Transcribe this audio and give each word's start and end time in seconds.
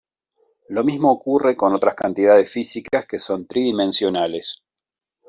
Lo 0.69 0.83
mismo 0.83 1.11
ocurre 1.11 1.55
con 1.55 1.75
otras 1.75 1.93
cantidades 1.93 2.51
físicas 2.51 3.05
que 3.05 3.19
son 3.19 3.45
tridimensionales. 3.45 4.63